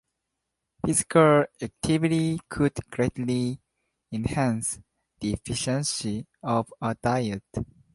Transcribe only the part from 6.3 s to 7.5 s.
of a diet.